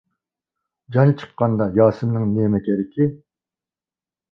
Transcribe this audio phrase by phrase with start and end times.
[0.97, 3.11] جان چىققاندا ياسىننىڭ نېمە كېرىكى.